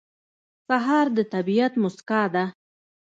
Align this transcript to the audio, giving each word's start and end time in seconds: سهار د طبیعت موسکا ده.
سهار 0.67 1.07
د 1.17 1.19
طبیعت 1.33 1.73
موسکا 1.81 2.23
ده. 2.33 2.45